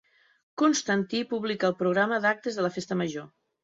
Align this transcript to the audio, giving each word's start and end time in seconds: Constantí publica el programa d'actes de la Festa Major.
Constantí 0.61 1.23
publica 1.35 1.71
el 1.71 1.79
programa 1.85 2.23
d'actes 2.27 2.61
de 2.61 2.69
la 2.69 2.77
Festa 2.81 3.03
Major. 3.07 3.35